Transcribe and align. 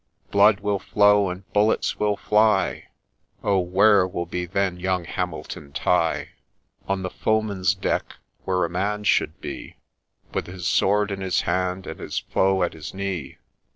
Blood 0.31 0.61
will 0.61 0.79
flow, 0.79 1.29
and 1.29 1.43
bullets 1.53 1.99
will 1.99 2.17
fly,— 2.17 2.85
Oh 3.43 3.59
where 3.59 4.07
will 4.07 4.25
be 4.25 4.47
then 4.47 4.79
young 4.79 5.05
Hamilton 5.05 5.73
Tighe?'—' 5.73 6.29
On 6.89 7.03
the 7.03 7.11
foeman's 7.11 7.75
deck, 7.75 8.15
where 8.43 8.65
a 8.65 8.67
man 8.67 9.03
should 9.03 9.39
be, 9.41 9.75
With 10.33 10.47
his 10.47 10.67
sword 10.67 11.11
in 11.11 11.21
his 11.21 11.41
hand, 11.41 11.85
and 11.85 11.99
his 11.99 12.17
foe 12.17 12.63
at 12.63 12.73
his 12.73 12.95
knee. 12.95 13.37